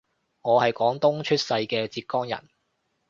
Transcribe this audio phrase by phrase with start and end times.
[0.41, 2.49] 我係廣東出世嘅浙江人